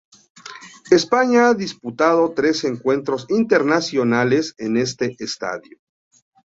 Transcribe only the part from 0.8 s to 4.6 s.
España ha disputado tres encuentros internacionales